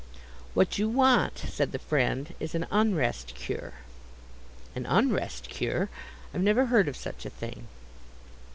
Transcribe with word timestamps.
"What 0.55 0.79
you 0.79 0.89
want," 0.89 1.37
said 1.37 1.71
the 1.73 1.77
friend, 1.77 2.33
"is 2.39 2.55
an 2.55 2.65
Unrest 2.71 3.35
cure." 3.35 3.73
"An 4.73 4.87
Unrest 4.87 5.47
cure? 5.49 5.89
I've 6.33 6.41
never 6.41 6.65
heard 6.65 6.87
of 6.87 6.97
such 6.97 7.23
a 7.23 7.29
thing." 7.29 7.67